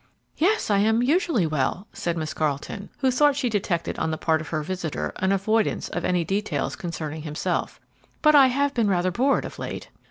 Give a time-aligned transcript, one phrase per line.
[0.37, 4.41] "Yes, I am usually well," said Miss Carleton, who thought she detected on the part
[4.41, 7.79] of her visitor an avoidance of any details concerning himself;
[8.23, 9.89] "but I have been rather bored of late."